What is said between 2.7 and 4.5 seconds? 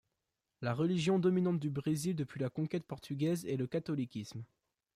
portugaise est le catholicisme.